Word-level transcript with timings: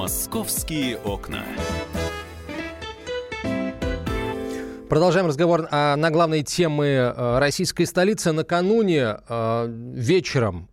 Московские 0.00 0.96
окна. 0.96 1.44
Продолжаем 4.88 5.26
разговор 5.26 5.68
о, 5.70 5.94
на 5.96 6.10
главной 6.10 6.42
темы 6.42 6.86
э, 6.86 7.38
российской 7.38 7.84
столицы. 7.84 8.32
Накануне 8.32 9.18
э, 9.28 9.66
вечером 9.68 10.70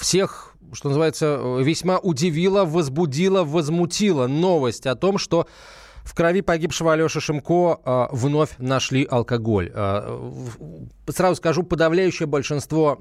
всех, 0.00 0.54
что 0.72 0.88
называется, 0.88 1.58
весьма 1.60 1.98
удивила, 1.98 2.64
возбудила, 2.64 3.44
возмутила 3.44 4.26
новость 4.26 4.86
о 4.86 4.94
том, 4.94 5.18
что 5.18 5.46
в 6.02 6.14
крови 6.14 6.40
погибшего 6.40 6.94
Алеши 6.94 7.20
Шимко 7.20 7.78
э, 7.84 8.06
вновь 8.12 8.54
нашли 8.56 9.04
алкоголь. 9.04 9.70
Сразу 11.06 11.36
скажу, 11.36 11.62
подавляющее 11.62 12.26
большинство 12.26 12.98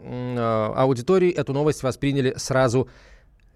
аудитории 0.76 1.32
эту 1.32 1.54
новость 1.54 1.82
восприняли 1.82 2.33
сразу 2.36 2.89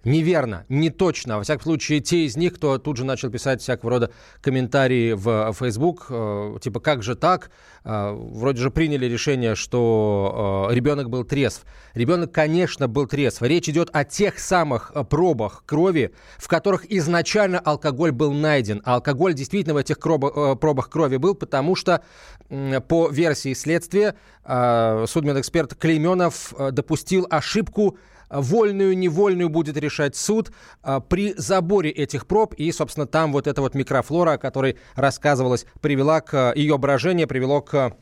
неверно, 0.04 0.64
не 0.68 0.90
точно. 0.90 1.36
Во 1.36 1.42
всяком 1.42 1.64
случае, 1.64 2.00
те 2.00 2.24
из 2.24 2.36
них, 2.36 2.54
кто 2.54 2.78
тут 2.78 2.96
же 2.96 3.04
начал 3.04 3.30
писать 3.30 3.60
всякого 3.60 3.90
рода 3.90 4.10
комментарии 4.40 5.12
в 5.12 5.54
Facebook, 5.58 6.06
э, 6.08 6.58
типа 6.60 6.80
«как 6.80 7.02
же 7.02 7.14
так?», 7.14 7.50
э, 7.84 8.12
вроде 8.12 8.60
же 8.60 8.70
приняли 8.70 9.06
решение, 9.06 9.54
что 9.54 10.68
э, 10.70 10.74
ребенок 10.74 11.10
был 11.10 11.24
трезв. 11.24 11.64
Ребенок, 11.94 12.32
конечно, 12.32 12.88
был 12.88 13.06
трезв. 13.06 13.42
Речь 13.42 13.68
идет 13.68 13.90
о 13.92 14.04
тех 14.04 14.38
самых 14.38 14.92
пробах 15.08 15.64
крови, 15.66 16.12
в 16.38 16.48
которых 16.48 16.90
изначально 16.90 17.58
алкоголь 17.58 18.12
был 18.12 18.32
найден. 18.32 18.82
А 18.84 18.94
алкоголь 18.94 19.34
действительно 19.34 19.74
в 19.74 19.78
этих 19.78 19.98
пробах 19.98 20.88
крови 20.88 21.16
был, 21.16 21.34
потому 21.34 21.76
что 21.76 22.02
по 22.88 23.08
версии 23.08 23.54
следствия 23.54 24.14
судмедэксперт 24.44 25.74
Клейменов 25.74 26.54
допустил 26.72 27.26
ошибку 27.30 27.98
вольную, 28.30 28.96
невольную 28.96 29.48
будет 29.48 29.76
решать 29.76 30.16
суд 30.16 30.52
а, 30.82 31.00
при 31.00 31.34
заборе 31.36 31.90
этих 31.90 32.26
проб. 32.26 32.54
И, 32.54 32.70
собственно, 32.72 33.06
там 33.06 33.32
вот 33.32 33.46
эта 33.46 33.60
вот 33.60 33.74
микрофлора, 33.74 34.32
о 34.32 34.38
которой 34.38 34.76
рассказывалось, 34.94 35.66
привела 35.80 36.20
к 36.20 36.52
ее 36.54 36.78
брожение, 36.78 37.26
привело 37.26 37.60
к 37.60 37.96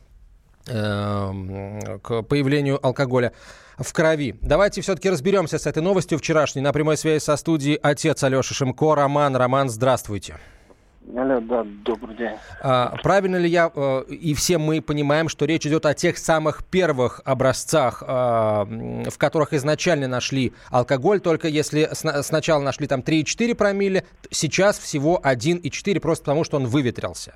эм, 0.67 1.99
к 2.01 2.21
появлению 2.23 2.85
алкоголя 2.85 3.33
в 3.77 3.91
крови. 3.93 4.37
Давайте 4.41 4.81
все-таки 4.81 5.09
разберемся 5.09 5.57
с 5.57 5.65
этой 5.65 5.81
новостью 5.81 6.17
вчерашней. 6.17 6.61
На 6.61 6.73
прямой 6.73 6.97
связи 6.97 7.23
со 7.23 7.35
студией 7.37 7.75
отец 7.75 8.23
Алеша 8.23 8.53
Шимко, 8.53 8.95
Роман. 8.95 9.35
Роман, 9.35 9.69
здравствуйте. 9.69 10.37
Алло, 11.15 11.39
да, 11.39 11.65
добрый 11.85 12.15
день. 12.15 12.35
А, 12.61 12.95
правильно 13.01 13.37
ли 13.37 13.49
я 13.49 13.71
э, 13.73 14.03
и 14.09 14.33
все 14.33 14.57
мы 14.57 14.81
понимаем, 14.81 15.27
что 15.27 15.45
речь 15.45 15.65
идет 15.65 15.85
о 15.85 15.93
тех 15.93 16.17
самых 16.17 16.63
первых 16.63 17.21
образцах, 17.25 18.03
а, 18.05 18.65
в 18.65 19.17
которых 19.17 19.53
изначально 19.53 20.07
нашли 20.07 20.53
алкоголь, 20.69 21.19
только 21.19 21.47
если 21.47 21.89
сначала 21.93 22.61
нашли 22.61 22.85
там 22.87 22.99
3,4 22.99 23.55
промилле, 23.55 24.05
сейчас 24.29 24.77
всего 24.77 25.19
1,4, 25.23 25.99
просто 25.99 26.25
потому 26.25 26.43
что 26.43 26.57
он 26.57 26.65
выветрился? 26.67 27.35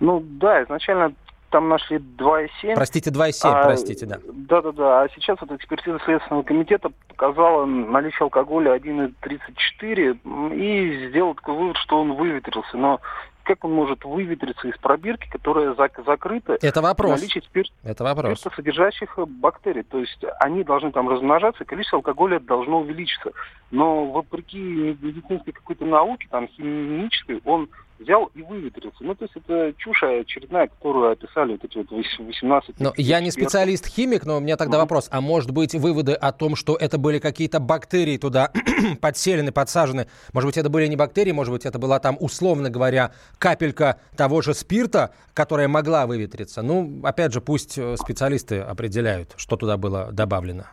Ну 0.00 0.20
да, 0.20 0.62
изначально 0.64 1.14
там 1.54 1.68
нашли 1.68 1.98
2,7. 1.98 2.74
Простите, 2.74 3.10
2,7, 3.10 3.32
а, 3.44 3.62
простите, 3.62 4.06
да. 4.06 4.18
Да-да-да, 4.26 5.02
а 5.02 5.08
сейчас 5.14 5.40
вот 5.40 5.52
экспертиза 5.52 6.00
Следственного 6.04 6.42
комитета 6.42 6.90
показала 7.06 7.64
наличие 7.64 8.22
алкоголя 8.22 8.74
1,34 8.74 10.52
и 10.52 11.08
сделал 11.08 11.36
такой 11.36 11.54
вывод, 11.54 11.76
что 11.76 12.00
он 12.00 12.14
выветрился. 12.14 12.76
Но 12.76 13.00
как 13.44 13.64
он 13.64 13.72
может 13.72 14.04
выветриться 14.04 14.66
из 14.66 14.76
пробирки, 14.78 15.28
которая 15.30 15.74
зак- 15.74 16.04
закрыта? 16.04 16.58
Это 16.60 16.82
вопрос. 16.82 17.20
Наличие 17.20 17.42
спирт... 17.42 17.70
Это 17.84 18.02
вопрос. 18.02 18.44
содержащих 18.56 19.16
бактерий. 19.16 19.84
То 19.84 20.00
есть 20.00 20.24
они 20.40 20.64
должны 20.64 20.90
там 20.90 21.08
размножаться, 21.08 21.64
количество 21.64 21.98
алкоголя 21.98 22.40
должно 22.40 22.80
увеличиться. 22.80 23.30
Но 23.70 24.06
вопреки 24.06 24.58
медицинской 24.58 25.52
какой-то 25.52 25.84
науке, 25.84 26.26
там 26.32 26.48
химической, 26.48 27.40
он 27.44 27.68
взял 28.04 28.30
и 28.34 28.42
выветрился. 28.42 28.98
Ну, 29.00 29.14
то 29.14 29.24
есть 29.24 29.36
это 29.36 29.72
чушь 29.78 30.02
очередная, 30.02 30.68
которую 30.68 31.10
описали 31.10 31.52
вот 31.52 31.64
эти 31.64 31.78
вот 31.78 31.90
18... 31.90 32.80
Но 32.80 32.92
я 32.96 33.20
не 33.20 33.30
специалист-химик, 33.30 34.24
но 34.24 34.36
у 34.36 34.40
меня 34.40 34.56
тогда 34.56 34.76
mm-hmm. 34.76 34.80
вопрос. 34.80 35.08
А 35.10 35.20
может 35.20 35.50
быть, 35.50 35.74
выводы 35.74 36.12
о 36.12 36.32
том, 36.32 36.54
что 36.56 36.76
это 36.76 36.98
были 36.98 37.18
какие-то 37.18 37.60
бактерии 37.60 38.16
туда 38.18 38.50
подселены, 39.00 39.52
подсажены, 39.52 40.06
может 40.32 40.48
быть, 40.48 40.56
это 40.58 40.68
были 40.68 40.86
не 40.86 40.96
бактерии, 40.96 41.32
может 41.32 41.52
быть, 41.52 41.66
это 41.66 41.78
была 41.78 41.98
там, 41.98 42.16
условно 42.20 42.70
говоря, 42.70 43.12
капелька 43.38 43.98
того 44.16 44.42
же 44.42 44.54
спирта, 44.54 45.14
которая 45.32 45.68
могла 45.68 46.06
выветриться. 46.06 46.62
Ну, 46.62 47.00
опять 47.02 47.32
же, 47.32 47.40
пусть 47.40 47.78
э, 47.78 47.96
специалисты 47.96 48.60
определяют, 48.60 49.34
что 49.36 49.56
туда 49.56 49.76
было 49.76 50.12
добавлено. 50.12 50.64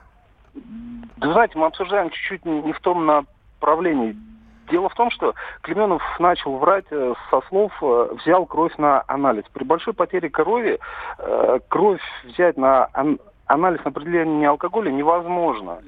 Да, 1.18 1.34
знаете, 1.34 1.58
мы 1.58 1.68
обсуждаем 1.68 2.10
чуть-чуть 2.10 2.46
не 2.46 2.74
в 2.74 2.80
том 2.82 3.06
направлении. 3.06 4.16
Дело 4.72 4.88
в 4.88 4.96
том, 4.96 5.12
что 5.12 5.36
Клеменов 5.62 6.02
начал 6.20 6.58
врать 6.58 6.86
э, 6.92 7.14
со 7.30 7.42
слов 7.50 7.74
э, 7.82 8.16
«взял 8.24 8.46
кровь 8.46 8.76
на 8.78 9.04
анализ». 9.08 9.44
При 9.54 9.66
большой 9.66 9.94
потере 9.94 10.30
крови 10.30 10.80
э, 11.20 11.60
кровь 11.68 12.02
взять 12.24 12.56
на 12.56 12.88
анализ 13.48 13.84
на 13.84 13.92
определение 13.92 14.48
алкоголя 14.48 14.90
невозможно. 14.90 15.80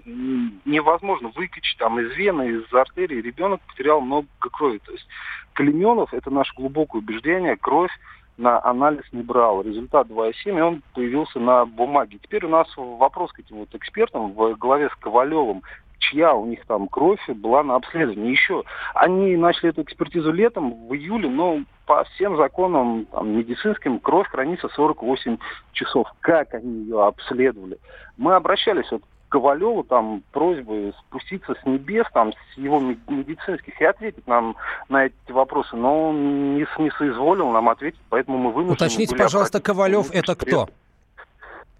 Невозможно 0.65 1.31
выкачать 1.33 1.77
там 1.79 1.97
из 1.97 2.13
вены, 2.17 2.49
из 2.49 2.73
артерии. 2.73 3.21
Ребенок 3.21 3.61
потерял 3.61 4.01
много 4.01 4.27
крови. 4.39 4.81
То 4.85 4.91
есть 4.91 5.07
Клеменов, 5.53 6.13
это 6.13 6.29
наше 6.29 6.53
глубокое 6.55 7.01
убеждение, 7.01 7.55
кровь 7.55 7.91
на 8.37 8.61
анализ 8.65 9.03
не 9.13 9.21
брал. 9.21 9.61
Результат 9.61 10.07
2,7, 10.07 10.57
и 10.57 10.61
он 10.61 10.81
появился 10.93 11.39
на 11.39 11.65
бумаге. 11.65 12.19
Теперь 12.21 12.45
у 12.45 12.49
нас 12.49 12.67
вопрос 12.75 13.31
к 13.31 13.39
этим 13.39 13.57
вот 13.57 13.73
экспертам 13.73 14.33
в 14.33 14.55
главе 14.55 14.89
с 14.89 14.95
Ковалевым 14.95 15.63
чья 16.03 16.33
у 16.33 16.45
них 16.45 16.65
там 16.65 16.87
кровь 16.87 17.21
была 17.27 17.63
на 17.63 17.75
обследовании. 17.75 18.31
Еще 18.31 18.63
они 18.93 19.35
начали 19.35 19.69
эту 19.69 19.83
экспертизу 19.83 20.31
летом, 20.31 20.87
в 20.87 20.93
июле, 20.93 21.29
но 21.29 21.59
по 21.85 22.03
всем 22.03 22.37
законам 22.37 23.05
там, 23.11 23.37
медицинским 23.37 23.99
кровь 23.99 24.27
хранится 24.27 24.69
48 24.69 25.37
часов. 25.73 26.07
Как 26.21 26.53
они 26.53 26.83
ее 26.83 27.05
обследовали? 27.05 27.77
Мы 28.17 28.35
обращались 28.35 28.89
вот 28.91 29.01
к 29.01 29.31
Ковалеву 29.31 29.83
там 29.83 30.21
просьбы 30.31 30.93
спуститься 30.99 31.55
с 31.55 31.65
небес, 31.65 32.05
там, 32.13 32.33
с 32.33 32.57
его 32.57 32.79
медицинских 32.79 33.79
и 33.81 33.85
ответить 33.85 34.27
нам 34.27 34.55
на 34.89 35.05
эти 35.05 35.31
вопросы, 35.31 35.75
но 35.75 36.09
он 36.09 36.55
не, 36.55 36.67
не 36.77 36.91
соизволил 36.91 37.49
нам 37.51 37.69
ответить, 37.69 37.99
поэтому 38.09 38.37
мы 38.37 38.51
вынуждены 38.51 38.73
Уточните, 38.73 39.15
пожалуйста, 39.15 39.59
Ковалев 39.59 40.11
это 40.11 40.35
кто? 40.35 40.69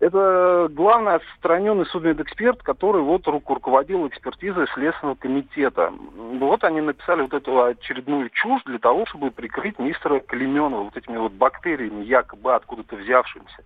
Это 0.03 0.67
главный 0.69 1.15
отстраненный 1.15 1.85
судмедэксперт, 1.85 2.61
который 2.61 3.01
вот 3.01 3.25
руководил 3.25 4.05
экспертизой 4.05 4.67
Следственного 4.73 5.15
комитета. 5.15 5.93
Вот 6.17 6.65
они 6.65 6.81
написали 6.81 7.21
вот 7.21 7.33
эту 7.33 7.63
очередную 7.63 8.29
чушь 8.29 8.63
для 8.65 8.79
того, 8.79 9.05
чтобы 9.05 9.31
прикрыть 9.31 9.79
мистера 9.79 10.19
Клеменова 10.19 10.83
вот 10.83 10.97
этими 10.97 11.15
вот 11.15 11.31
бактериями, 11.31 12.03
якобы 12.03 12.53
откуда-то 12.53 12.97
взявшимися. 12.97 13.63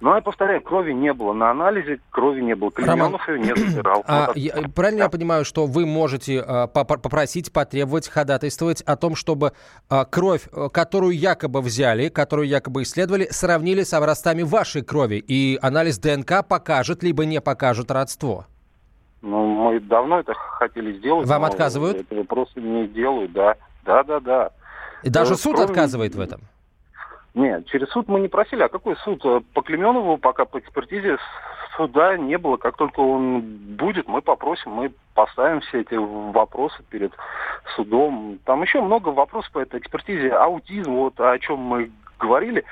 Но 0.00 0.14
я 0.14 0.20
повторяю, 0.20 0.60
крови 0.62 0.92
не 0.92 1.12
было 1.12 1.32
на 1.32 1.50
анализе, 1.50 1.98
крови 2.10 2.40
не 2.40 2.54
было. 2.54 2.70
Клеменов 2.70 3.28
ее 3.28 3.40
не 3.40 3.54
забирал. 3.54 4.04
А, 4.08 4.30
я, 4.34 4.52
правильно 4.74 4.98
да. 4.98 5.04
я 5.04 5.10
понимаю, 5.10 5.44
что 5.44 5.66
вы 5.66 5.86
можете 5.86 6.40
а, 6.40 6.66
попросить, 6.66 7.52
потребовать, 7.52 8.08
ходатайствовать 8.08 8.80
о 8.82 8.96
том, 8.96 9.16
чтобы 9.16 9.52
а, 9.88 10.04
кровь, 10.04 10.48
э, 10.52 10.68
которую 10.72 11.12
якобы 11.12 11.60
взяли, 11.60 12.08
которую 12.08 12.48
якобы 12.48 12.82
исследовали, 12.82 13.28
сравнили 13.30 13.82
с 13.82 13.92
образцами 13.92 14.42
вашей 14.42 14.82
крови, 14.82 15.16
и 15.16 15.58
анализ 15.62 15.98
ДНК 15.98 16.46
покажет, 16.46 17.02
либо 17.02 17.24
не 17.24 17.40
покажет 17.40 17.90
родство? 17.90 18.46
Ну, 19.20 19.46
мы 19.46 19.80
давно 19.80 20.20
это 20.20 20.32
хотели 20.34 20.96
сделать. 20.98 21.28
Вам 21.28 21.44
отказывают? 21.44 22.00
Этого 22.00 22.22
просто 22.24 22.60
не 22.60 22.86
делают, 22.88 23.32
да. 23.32 23.56
Да, 23.84 24.04
да, 24.04 24.20
да. 24.20 24.50
И 25.02 25.10
даже 25.10 25.36
суд 25.36 25.56
кроме... 25.56 25.70
отказывает 25.70 26.14
в 26.14 26.20
этом? 26.20 26.42
Нет, 27.38 27.66
через 27.66 27.88
суд 27.90 28.08
мы 28.08 28.18
не 28.18 28.26
просили. 28.26 28.64
А 28.64 28.68
какой 28.68 28.96
суд? 28.96 29.24
Э, 29.24 29.40
по 29.54 29.62
Клеменову 29.62 30.18
пока 30.18 30.44
по 30.44 30.58
экспертизе 30.58 31.18
суда 31.76 32.16
не 32.16 32.36
было. 32.36 32.56
Как 32.56 32.76
только 32.76 32.98
он 32.98 33.42
будет, 33.76 34.08
мы 34.08 34.22
попросим, 34.22 34.72
мы 34.72 34.90
поставим 35.14 35.60
все 35.60 35.82
эти 35.82 35.94
вопросы 35.94 36.82
перед 36.90 37.12
судом. 37.76 38.40
Там 38.44 38.62
еще 38.62 38.80
много 38.80 39.10
вопросов 39.10 39.52
по 39.52 39.60
этой 39.60 39.78
экспертизе. 39.78 40.32
Аутизм, 40.32 40.94
вот 40.94 41.20
о 41.20 41.38
чем 41.38 41.60
мы 41.60 41.92
говорили. 42.18 42.64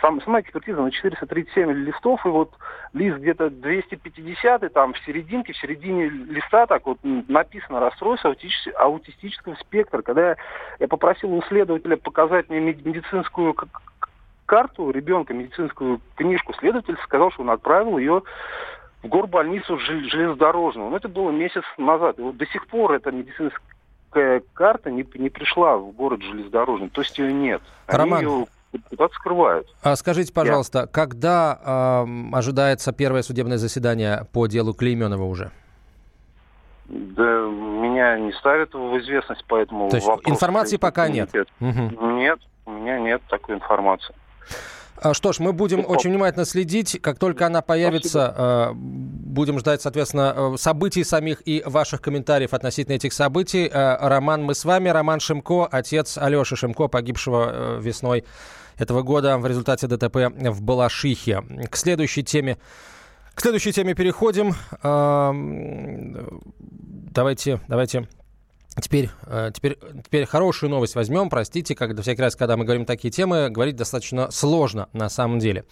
Сам, 0.00 0.22
сама 0.22 0.40
экспертиза 0.40 0.80
на 0.80 0.90
437 0.90 1.70
листов, 1.70 2.24
и 2.24 2.28
вот 2.30 2.50
лист 2.94 3.18
где-то 3.18 3.50
250, 3.50 4.72
там 4.72 4.94
в 4.94 4.98
серединке, 5.00 5.52
в 5.52 5.58
середине 5.58 6.08
листа 6.08 6.66
так 6.66 6.86
вот 6.86 6.98
написано 7.02 7.80
расстройство 7.80 8.34
аутистического, 8.76 9.54
спектра. 9.56 10.00
Когда 10.00 10.36
я 10.78 10.88
попросил 10.88 11.34
у 11.34 11.42
следователя 11.42 11.98
показать 11.98 12.48
мне 12.48 12.60
медицинскую 12.60 13.54
карту 14.46 14.90
ребенка, 14.90 15.34
медицинскую 15.34 16.00
книжку, 16.16 16.54
следователь 16.54 16.96
сказал, 17.04 17.30
что 17.32 17.42
он 17.42 17.50
отправил 17.50 17.98
ее 17.98 18.22
в 19.02 19.08
горбольницу 19.08 19.78
железнодорожную. 19.78 20.90
Но 20.90 20.96
это 20.96 21.08
было 21.08 21.30
месяц 21.30 21.62
назад. 21.78 22.18
И 22.18 22.22
вот 22.22 22.36
до 22.36 22.46
сих 22.46 22.66
пор 22.66 22.92
эта 22.92 23.10
медицинская 23.10 24.42
карта 24.54 24.90
не, 24.90 25.06
не 25.14 25.30
пришла 25.30 25.76
в 25.76 25.92
город 25.92 26.22
железнодорожный. 26.22 26.88
То 26.88 27.02
есть 27.02 27.18
ее 27.18 27.32
нет. 27.32 27.62
Они 27.86 27.98
Роман, 27.98 28.20
ее 28.24 28.46
куда-то 28.88 29.14
скрывают. 29.14 29.66
А 29.82 29.94
скажите, 29.96 30.32
пожалуйста, 30.32 30.80
Я... 30.80 30.86
когда 30.86 32.04
э, 32.06 32.36
ожидается 32.36 32.92
первое 32.92 33.22
судебное 33.22 33.58
заседание 33.58 34.26
по 34.32 34.46
делу 34.46 34.74
Клейменова 34.74 35.24
уже? 35.24 35.50
Да, 36.86 37.22
меня 37.22 38.18
не 38.18 38.32
ставят 38.32 38.74
в 38.74 38.98
известность 38.98 39.44
по 39.46 39.56
этому 39.56 39.88
То 39.88 39.96
есть 39.96 40.08
информации 40.26 40.76
пока 40.76 41.08
нет? 41.08 41.30
Угу. 41.60 42.06
Нет, 42.16 42.38
у 42.66 42.72
меня 42.72 42.98
нет 42.98 43.22
такой 43.28 43.54
информации. 43.54 44.14
А, 44.96 45.12
что 45.12 45.32
ж, 45.32 45.40
мы 45.40 45.52
будем 45.52 45.84
очень 45.86 46.10
внимательно 46.10 46.44
следить. 46.44 46.98
Как 47.02 47.18
только 47.18 47.46
она 47.46 47.62
появится, 47.62 48.32
Спасибо. 48.32 48.72
будем 48.74 49.58
ждать, 49.58 49.82
соответственно, 49.82 50.56
событий 50.56 51.04
самих 51.04 51.42
и 51.46 51.62
ваших 51.66 52.00
комментариев 52.00 52.54
относительно 52.54 52.94
этих 52.94 53.12
событий. 53.12 53.70
Роман, 53.72 54.44
мы 54.44 54.54
с 54.54 54.64
вами. 54.64 54.88
Роман 54.88 55.20
Шимко, 55.20 55.66
отец 55.66 56.16
Алеши 56.16 56.56
Шимко, 56.56 56.88
погибшего 56.88 57.78
весной 57.80 58.24
этого 58.78 59.02
года 59.02 59.36
в 59.38 59.46
результате 59.46 59.86
ДТП 59.86 60.16
в 60.34 60.62
Балашихе. 60.62 61.42
К 61.70 61.76
следующей 61.76 62.22
теме 62.22 62.58
к 63.34 63.40
следующей 63.40 63.72
теме 63.72 63.94
переходим. 63.94 64.54
Давайте, 67.12 67.60
давайте 67.66 68.08
Теперь, 68.80 69.10
э, 69.26 69.50
теперь, 69.54 69.78
теперь 70.04 70.26
хорошую 70.26 70.70
новость 70.70 70.94
возьмем. 70.94 71.30
Простите, 71.30 71.74
как 71.74 71.98
всякий 72.00 72.22
раз, 72.22 72.34
когда 72.34 72.56
мы 72.56 72.64
говорим 72.64 72.84
такие 72.84 73.10
темы, 73.10 73.48
говорить 73.48 73.76
достаточно 73.76 74.30
сложно 74.30 74.88
на 74.92 75.08
самом 75.08 75.38
деле. 75.38 75.64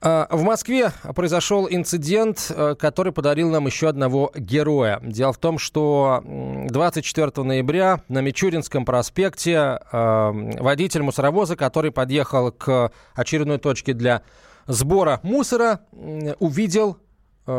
Э, 0.00 0.26
в 0.30 0.42
Москве 0.42 0.92
произошел 1.14 1.68
инцидент, 1.68 2.50
э, 2.50 2.76
который 2.78 3.12
подарил 3.12 3.50
нам 3.50 3.66
еще 3.66 3.88
одного 3.88 4.32
героя. 4.34 5.00
Дело 5.02 5.34
в 5.34 5.38
том, 5.38 5.58
что 5.58 6.22
24 6.24 7.44
ноября 7.44 8.00
на 8.08 8.20
Мичуринском 8.20 8.86
проспекте 8.86 9.78
водитель 9.92 11.02
мусоровоза, 11.02 11.56
который 11.56 11.90
подъехал 11.90 12.52
к 12.52 12.90
очередной 13.14 13.58
точке 13.58 13.92
для 13.92 14.22
сбора 14.66 15.20
мусора, 15.22 15.80
увидел 16.38 16.98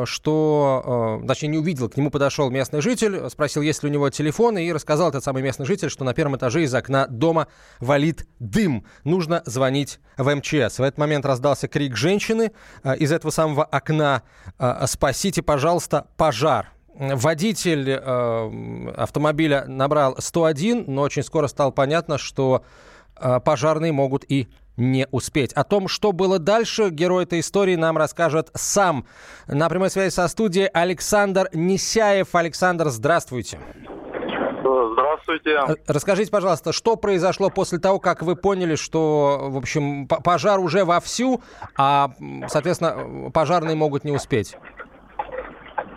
что, 0.06 1.20
э, 1.24 1.28
точнее, 1.28 1.50
не 1.50 1.58
увидел, 1.58 1.90
к 1.90 1.98
нему 1.98 2.12
подошел 2.12 2.50
местный 2.50 2.82
житель, 2.82 3.30
спросил, 3.30 3.62
есть 3.62 3.84
ли 3.84 3.90
у 3.90 3.92
него 3.92 4.10
телефон, 4.10 4.58
и 4.58 4.72
рассказал 4.72 5.10
этот 5.10 5.24
самый 5.24 5.42
местный 5.42 5.66
житель, 5.66 5.90
что 5.90 6.04
на 6.04 6.14
первом 6.14 6.36
этаже 6.36 6.64
из 6.64 6.74
окна 6.74 7.08
дома 7.08 7.48
валит 7.80 8.28
дым. 8.40 8.86
Нужно 9.04 9.42
звонить 9.46 10.00
в 10.18 10.36
МЧС. 10.36 10.80
В 10.80 10.84
этот 10.84 10.98
момент 10.98 11.26
раздался 11.26 11.68
крик 11.68 11.96
женщины 11.96 12.52
э, 12.84 12.98
из 12.98 13.12
этого 13.12 13.32
самого 13.32 13.64
окна 13.64 14.24
«Спасите, 14.86 15.42
пожалуйста, 15.42 16.08
пожар». 16.18 16.72
Водитель 16.96 17.94
автомобиля 17.94 19.66
набрал 19.68 20.16
101, 20.18 20.86
но 20.88 21.04
очень 21.04 21.24
скоро 21.24 21.48
стало 21.48 21.72
понятно, 21.72 22.18
что 22.18 22.66
пожарные 23.16 23.94
могут 23.94 24.26
и 24.28 24.50
не 24.80 25.08
успеть. 25.12 25.54
О 25.54 25.64
том, 25.64 25.88
что 25.88 26.12
было 26.12 26.40
дальше, 26.40 26.90
герой 26.90 27.24
этой 27.24 27.42
истории 27.42 27.76
нам 27.76 27.98
расскажет 27.98 28.50
сам. 28.54 29.06
На 29.48 29.70
прямой 29.70 29.90
связи 29.90 30.12
со 30.12 30.28
студией 30.28 30.68
Александр 30.68 31.50
Несяев. 31.54 32.34
Александр, 32.34 32.90
здравствуйте. 32.90 33.60
Здравствуйте. 34.94 35.52
Э, 35.52 35.76
расскажите, 35.88 36.32
пожалуйста, 36.32 36.74
что 36.74 36.96
произошло 36.96 37.50
после 37.50 37.80
того, 37.80 38.00
как 38.00 38.22
вы 38.22 38.36
поняли, 38.36 38.76
что, 38.76 39.40
в 39.50 39.58
общем, 39.58 40.08
пожар 40.08 40.60
уже 40.60 40.86
вовсю, 40.86 41.42
а, 41.78 42.12
соответственно, 42.48 43.32
пожарные 43.32 43.76
могут 43.76 44.04
не 44.04 44.12
успеть? 44.12 44.58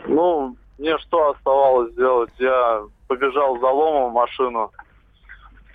Ну, 0.06 0.56
мне 0.78 0.98
что 0.98 1.30
оставалось 1.30 1.92
сделать? 1.92 2.30
Я 2.38 2.82
побежал 3.08 3.58
за 3.58 3.66
ломом 3.66 4.12
машину, 4.12 4.70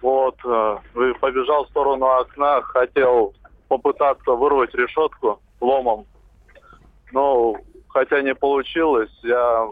вот, 0.01 0.35
э, 0.45 0.77
побежал 1.19 1.65
в 1.65 1.69
сторону 1.69 2.05
окна, 2.05 2.61
хотел 2.61 3.33
попытаться 3.67 4.31
вырвать 4.31 4.73
решетку 4.73 5.39
ломом. 5.59 6.05
Но 7.11 7.55
хотя 7.89 8.21
не 8.21 8.35
получилось, 8.35 9.11
я 9.23 9.67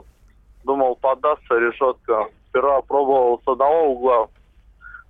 думал, 0.64 0.96
поддастся 0.96 1.56
решетка. 1.56 2.28
Сперва 2.50 2.82
пробовал 2.82 3.42
с 3.44 3.48
одного 3.48 3.90
угла 3.90 4.30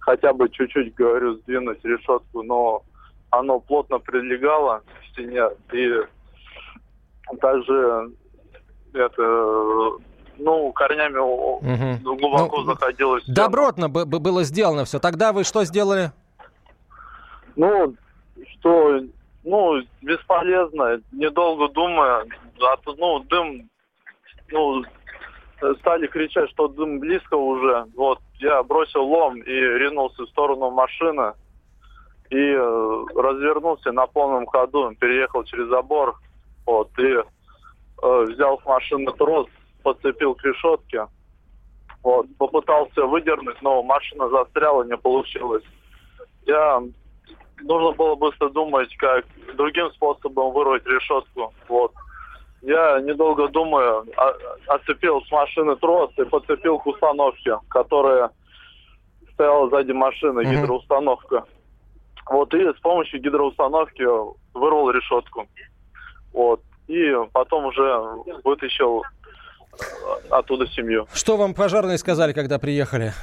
хотя 0.05 0.33
бы 0.33 0.47
чуть-чуть, 0.49 0.93
говорю, 0.93 1.33
сдвинуть 1.37 1.83
решетку, 1.83 2.43
но 2.43 2.83
оно 3.31 3.59
плотно 3.59 3.97
прилегало 3.97 4.79
к 4.79 5.11
стене. 5.11 5.43
И 5.73 5.91
также 7.41 8.11
это 8.93 9.91
ну, 10.37 10.71
корнями 10.73 11.17
угу. 11.17 12.15
глубоко 12.15 12.61
ну, 12.61 12.63
заходилось. 12.65 13.23
Добротно 13.27 13.89
бы 13.89 14.05
было 14.05 14.43
сделано 14.43 14.85
все. 14.85 14.99
Тогда 14.99 15.33
вы 15.33 15.43
что 15.43 15.63
сделали? 15.63 16.11
Ну, 17.55 17.93
что, 18.51 18.99
ну, 19.43 19.81
бесполезно, 20.01 21.01
недолго 21.11 21.69
думая, 21.69 22.25
а 22.61 22.75
ну, 22.97 23.19
дым, 23.19 23.69
ну, 24.51 24.83
стали 25.79 26.07
кричать, 26.07 26.49
что 26.51 26.67
дым 26.67 26.99
близко 26.99 27.35
уже. 27.35 27.85
Вот, 27.95 28.19
я 28.39 28.61
бросил 28.63 29.03
лом 29.03 29.37
и 29.37 29.51
ринулся 29.51 30.23
в 30.23 30.29
сторону 30.29 30.71
машины 30.71 31.33
и 32.29 32.37
э, 32.37 33.03
развернулся 33.15 33.91
на 33.91 34.07
полном 34.07 34.45
ходу, 34.47 34.93
переехал 34.99 35.43
через 35.43 35.67
забор, 35.69 36.19
вот, 36.65 36.89
и 36.97 37.03
э, 37.03 38.25
взял 38.29 38.59
с 38.59 38.65
машины 38.65 39.11
трос, 39.13 39.47
подцепил 39.85 40.33
к 40.33 40.43
решетке. 40.43 41.05
Вот, 42.01 42.25
попытался 42.37 43.05
выдернуть, 43.05 43.61
но 43.61 43.83
машина 43.83 44.29
застряла, 44.29 44.83
не 44.83 44.97
получилось. 44.97 45.63
Я 46.45 46.81
нужно 47.61 47.91
было 47.91 48.15
быстро 48.15 48.49
думать, 48.49 48.95
как 48.97 49.25
другим 49.55 49.91
способом 49.91 50.53
вырвать 50.53 50.85
решетку. 50.85 51.53
Вот. 51.67 51.91
Я, 52.61 52.99
недолго 52.99 53.47
думая, 53.47 54.03
оцепил 54.67 55.21
с 55.21 55.31
машины 55.31 55.75
трос 55.75 56.11
и 56.17 56.23
подцепил 56.23 56.79
к 56.79 56.87
установке, 56.87 57.59
которая 57.69 58.31
стояла 59.33 59.69
сзади 59.69 59.91
машины, 59.91 60.39
mm-hmm. 60.39 60.61
гидроустановка. 60.61 61.43
Вот, 62.27 62.51
и 62.55 62.73
с 62.73 62.79
помощью 62.81 63.21
гидроустановки 63.21 64.03
вырвал 64.57 64.89
решетку. 64.89 65.47
Вот. 66.33 66.59
И 66.87 67.13
потом 67.33 67.65
уже 67.65 68.01
вытащил 68.43 69.03
оттуда 70.29 70.67
семью. 70.67 71.07
Что 71.13 71.37
вам 71.37 71.53
пожарные 71.53 71.97
сказали, 71.97 72.33
когда 72.33 72.59
приехали? 72.59 73.13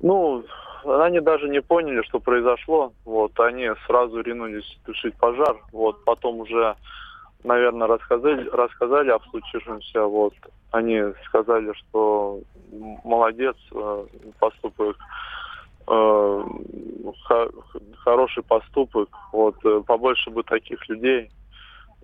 Ну, 0.00 0.44
они 0.84 1.20
даже 1.20 1.48
не 1.48 1.62
поняли, 1.62 2.02
что 2.02 2.20
произошло. 2.20 2.92
Вот, 3.04 3.38
они 3.40 3.70
сразу 3.86 4.20
ринулись 4.20 4.78
тушить 4.84 5.14
пожар. 5.16 5.56
Вот, 5.72 6.04
потом 6.04 6.40
уже, 6.40 6.76
наверное, 7.42 7.88
рассказали, 7.88 8.48
рассказали 8.50 9.10
об 9.10 9.22
случившемся. 9.30 10.02
Вот, 10.02 10.34
они 10.72 11.00
сказали, 11.26 11.72
что 11.72 12.40
молодец, 13.04 13.56
э, 13.72 14.06
поступок, 14.38 14.96
э, 15.88 16.44
хороший 17.98 18.42
поступок. 18.42 19.08
Вот, 19.32 19.56
э, 19.64 19.82
побольше 19.86 20.30
бы 20.30 20.42
таких 20.42 20.86
людей. 20.88 21.30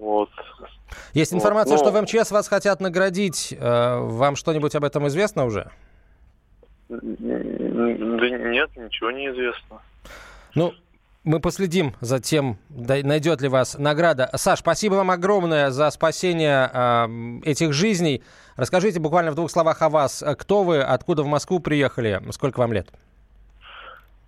Вот. 0.01 0.31
Есть 1.13 1.35
информация, 1.35 1.77
вот, 1.77 1.85
ну, 1.85 1.91
что 1.91 1.99
в 1.99 2.03
МЧС 2.03 2.31
вас 2.31 2.49
хотят 2.49 2.81
наградить. 2.81 3.55
Э, 3.57 3.99
вам 3.99 4.35
что-нибудь 4.35 4.75
об 4.75 4.85
этом 4.85 5.07
известно 5.09 5.45
уже? 5.45 5.71
Да 6.89 6.99
нет, 6.99 8.71
ничего 8.77 9.11
не 9.11 9.29
известно. 9.29 9.83
Ну, 10.55 10.73
мы 11.23 11.39
последим 11.39 11.95
за 12.01 12.19
тем, 12.19 12.59
найдет 12.71 13.43
ли 13.43 13.49
вас 13.49 13.77
награда. 13.79 14.31
Саш, 14.35 14.61
спасибо 14.61 14.95
вам 14.95 15.11
огромное 15.11 15.71
за 15.71 15.91
спасение 15.91 16.71
э, 16.73 17.41
этих 17.45 17.75
жизней. 17.75 18.23
Расскажите 18.57 19.01
буквально 19.01 19.33
в 19.33 19.35
двух 19.35 19.51
словах 19.51 19.83
о 19.83 19.91
вас. 19.91 20.25
Кто 20.39 20.65
вы, 20.65 20.81
откуда 20.81 21.23
в 21.23 21.27
Москву 21.27 21.61
приехали, 21.61 22.23
сколько 22.33 22.61
вам 22.61 22.73
лет? 22.73 22.89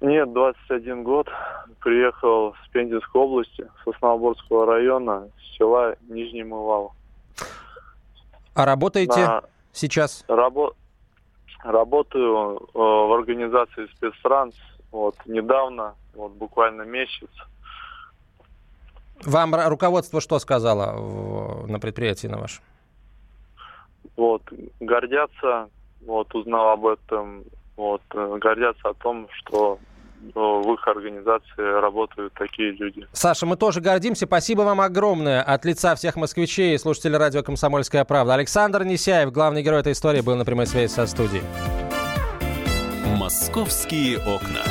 Нет, 0.02 0.32
21 0.32 1.04
год. 1.04 1.28
Приехал 1.78 2.54
с 2.54 2.68
Пензенской 2.70 3.20
области, 3.20 3.64
Сосноборского 3.84 4.66
района, 4.66 5.28
села 5.56 5.94
Нижний 6.08 6.42
Мывал. 6.42 6.92
А 8.54 8.66
работаете 8.66 9.20
На... 9.20 9.42
сейчас? 9.72 10.24
Рабо... 10.26 10.72
Работаю 11.62 12.56
э, 12.56 12.60
в 12.74 13.12
организации 13.12 13.86
спецтранс. 13.94 14.56
Вот 14.90 15.14
недавно, 15.26 15.94
вот 16.14 16.32
буквально 16.32 16.82
месяц. 16.82 17.30
Вам 19.24 19.54
руководство 19.54 20.20
что 20.20 20.40
сказало 20.40 20.96
в... 20.96 21.70
на 21.70 21.78
предприятии 21.78 22.26
на 22.26 22.38
вашем? 22.38 22.64
Вот 24.16 24.42
гордятся, 24.80 25.70
вот 26.04 26.34
узнал 26.34 26.70
об 26.70 26.86
этом, 26.86 27.44
вот 27.76 28.02
э, 28.14 28.38
гордятся 28.40 28.88
о 28.88 28.94
том, 28.94 29.28
что 29.30 29.78
в 30.34 30.74
их 30.74 30.88
организации 30.88 31.80
работают 31.80 32.32
такие 32.34 32.72
люди. 32.72 33.06
Саша, 33.12 33.46
мы 33.46 33.56
тоже 33.56 33.80
гордимся. 33.80 34.26
Спасибо 34.26 34.62
вам 34.62 34.80
огромное 34.80 35.42
от 35.42 35.64
лица 35.64 35.94
всех 35.94 36.16
москвичей 36.16 36.74
и 36.74 36.78
слушателей 36.78 37.16
радио 37.16 37.42
«Комсомольская 37.42 38.04
правда». 38.04 38.34
Александр 38.34 38.84
Несяев, 38.84 39.32
главный 39.32 39.62
герой 39.62 39.80
этой 39.80 39.92
истории, 39.92 40.20
был 40.20 40.36
на 40.36 40.44
прямой 40.44 40.66
связи 40.66 40.90
со 40.92 41.06
студией. 41.06 41.42
«Московские 43.16 44.18
окна». 44.18 44.62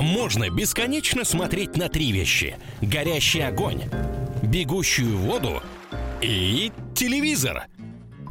Можно 0.00 0.50
бесконечно 0.50 1.24
смотреть 1.24 1.76
на 1.76 1.88
три 1.88 2.10
вещи. 2.10 2.56
Горящий 2.80 3.42
огонь, 3.42 3.82
бегущую 4.42 5.16
воду– 5.18 5.62
и 6.22 6.72
телевизор. 6.94 7.66